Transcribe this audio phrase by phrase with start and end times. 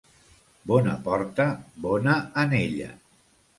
[0.71, 1.47] Bona porta,
[1.85, 2.91] bona anella.